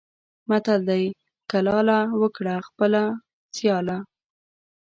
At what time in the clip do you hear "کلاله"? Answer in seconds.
1.51-1.99